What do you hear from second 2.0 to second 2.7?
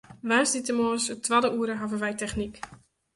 wy technyk.